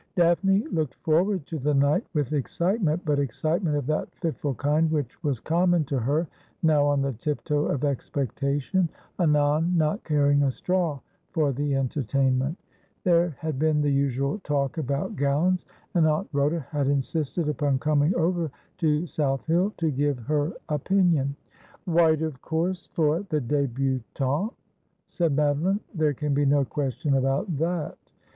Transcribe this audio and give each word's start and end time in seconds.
Daphne 0.15 0.65
looked 0.69 0.95
forward 0.95 1.45
to 1.45 1.59
the 1.59 1.75
night 1.75 2.03
with 2.15 2.33
excitement, 2.33 3.03
but 3.05 3.19
excitement 3.19 3.75
of 3.77 3.85
that 3.85 4.11
fitful 4.15 4.55
kind 4.55 4.89
which 4.89 5.21
was 5.23 5.39
common 5.39 5.83
to 5.83 5.99
her— 5.99 6.27
now 6.63 6.87
on 6.87 7.03
the 7.03 7.13
tiptoe 7.13 7.67
of 7.67 7.83
expectation, 7.83 8.89
anon 9.19 9.77
not 9.77 10.03
caring 10.03 10.41
a 10.41 10.49
straw 10.49 10.99
for 11.29 11.51
the 11.51 11.75
enter 11.75 12.01
tainment. 12.01 12.55
There 13.03 13.35
had 13.37 13.59
been 13.59 13.79
the 13.83 13.91
usual 13.91 14.39
talk 14.39 14.79
about 14.79 15.15
gowns; 15.17 15.67
and 15.93 16.07
AuntRhoda 16.07 16.63
had 16.69 16.87
insisted 16.87 17.47
upon 17.47 17.77
coming 17.77 18.15
over 18.15 18.49
to 18.79 19.05
South 19.05 19.45
Hill 19.45 19.71
to 19.77 19.91
give 19.91 20.17
her 20.21 20.53
opinion. 20.67 21.35
O 21.85 21.93
210 21.93 21.93
Asphodel.' 21.93 21.93
White, 21.93 22.21
of 22.23 22.41
course, 22.41 22.89
for 22.93 23.21
the 23.29 23.39
debutante,' 23.39 24.55
said 25.09 25.35
Madoline.' 25.35 25.79
There 25.93 26.15
can 26.15 26.33
be 26.33 26.47
no 26.47 26.65
question 26.65 27.13
about 27.13 27.55
that.' 27.59 27.99